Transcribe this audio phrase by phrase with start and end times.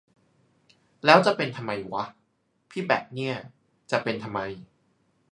[1.05, 2.05] แล้วจะเป็นทำไมวะ
[2.69, 3.35] พี่แบ่คเนี่ย
[3.91, 4.39] จะเป็นทำไม